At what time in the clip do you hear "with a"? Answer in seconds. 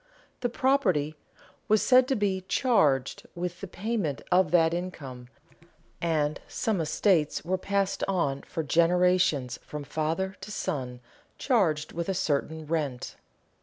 11.91-12.15